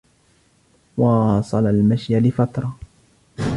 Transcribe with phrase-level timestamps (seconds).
[0.97, 2.77] واصل المشي لفترة.